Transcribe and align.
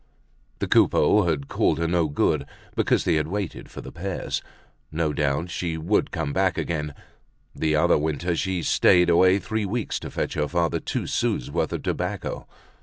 The 0.57 0.67
Coupeaus 0.67 1.29
had 1.29 1.47
called 1.47 1.77
her 1.77 1.87
no 1.87 2.07
good 2.07 2.47
because 2.75 3.03
they 3.05 3.13
had 3.13 3.27
waited 3.27 3.69
for 3.69 3.81
the 3.81 3.91
pears. 3.91 4.41
No 4.91 5.13
doubt 5.13 5.51
she 5.51 5.77
would 5.77 6.09
come 6.09 6.33
back 6.33 6.57
again. 6.57 6.95
The 7.55 7.75
other 7.75 7.99
winter 7.99 8.35
she 8.35 8.57
had 8.57 8.65
stayed 8.65 9.11
away 9.11 9.37
three 9.37 9.67
weeks 9.67 9.99
to 9.99 10.09
fetch 10.09 10.33
her 10.33 10.47
father 10.47 10.79
two 10.79 11.05
sous' 11.05 11.51
worth 11.51 11.71
of 11.71 11.83
tobacco. 11.83 12.47